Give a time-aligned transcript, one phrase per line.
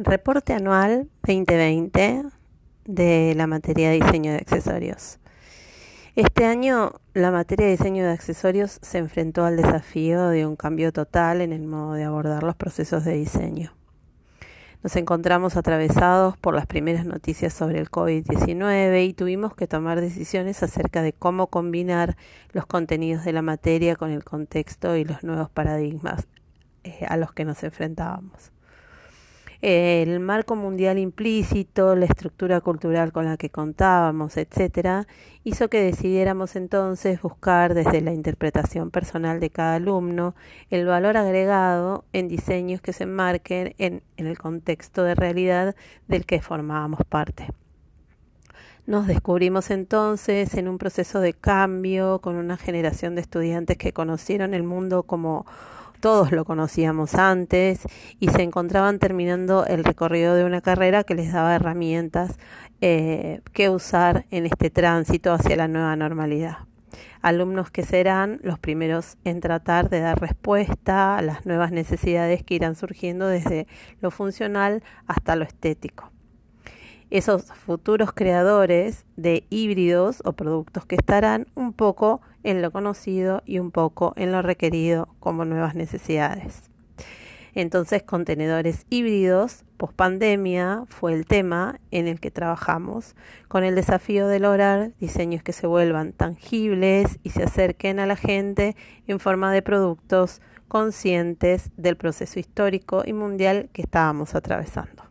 [0.00, 2.22] Reporte anual 2020
[2.84, 5.18] de la materia de diseño de accesorios.
[6.14, 10.92] Este año la materia de diseño de accesorios se enfrentó al desafío de un cambio
[10.92, 13.74] total en el modo de abordar los procesos de diseño.
[14.84, 20.62] Nos encontramos atravesados por las primeras noticias sobre el COVID-19 y tuvimos que tomar decisiones
[20.62, 22.16] acerca de cómo combinar
[22.52, 26.28] los contenidos de la materia con el contexto y los nuevos paradigmas
[26.84, 28.52] eh, a los que nos enfrentábamos
[29.60, 35.06] el marco mundial implícito, la estructura cultural con la que contábamos, etcétera,
[35.42, 40.34] hizo que decidiéramos entonces buscar desde la interpretación personal de cada alumno
[40.70, 45.74] el valor agregado en diseños que se enmarquen en, en el contexto de realidad
[46.06, 47.48] del que formábamos parte.
[48.86, 54.54] Nos descubrimos entonces en un proceso de cambio con una generación de estudiantes que conocieron
[54.54, 55.44] el mundo como
[56.00, 57.80] todos lo conocíamos antes
[58.20, 62.38] y se encontraban terminando el recorrido de una carrera que les daba herramientas
[62.80, 66.58] eh, que usar en este tránsito hacia la nueva normalidad.
[67.20, 72.54] Alumnos que serán los primeros en tratar de dar respuesta a las nuevas necesidades que
[72.54, 73.66] irán surgiendo desde
[74.00, 76.12] lo funcional hasta lo estético
[77.10, 83.58] esos futuros creadores de híbridos o productos que estarán un poco en lo conocido y
[83.58, 86.70] un poco en lo requerido como nuevas necesidades.
[87.54, 93.16] Entonces, contenedores híbridos, post pandemia, fue el tema en el que trabajamos,
[93.48, 98.16] con el desafío de lograr diseños que se vuelvan tangibles y se acerquen a la
[98.16, 105.07] gente en forma de productos conscientes del proceso histórico y mundial que estábamos atravesando.